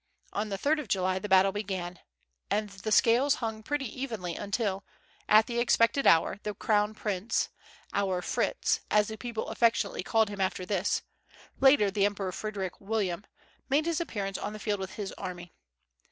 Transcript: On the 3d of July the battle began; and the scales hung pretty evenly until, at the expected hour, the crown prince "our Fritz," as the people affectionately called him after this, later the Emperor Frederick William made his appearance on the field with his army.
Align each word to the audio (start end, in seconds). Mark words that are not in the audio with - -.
On 0.33 0.49
the 0.49 0.57
3d 0.57 0.79
of 0.79 0.87
July 0.87 1.19
the 1.19 1.29
battle 1.29 1.51
began; 1.51 1.99
and 2.49 2.71
the 2.71 2.91
scales 2.91 3.35
hung 3.35 3.61
pretty 3.61 3.85
evenly 3.85 4.33
until, 4.35 4.83
at 5.29 5.45
the 5.45 5.59
expected 5.59 6.07
hour, 6.07 6.39
the 6.41 6.55
crown 6.55 6.95
prince 6.95 7.49
"our 7.93 8.23
Fritz," 8.23 8.79
as 8.89 9.09
the 9.09 9.15
people 9.19 9.49
affectionately 9.49 10.01
called 10.01 10.29
him 10.29 10.41
after 10.41 10.65
this, 10.65 11.03
later 11.59 11.91
the 11.91 12.05
Emperor 12.07 12.31
Frederick 12.31 12.81
William 12.81 13.27
made 13.69 13.85
his 13.85 14.01
appearance 14.01 14.39
on 14.39 14.53
the 14.53 14.59
field 14.59 14.79
with 14.79 14.93
his 14.95 15.11
army. 15.19 15.53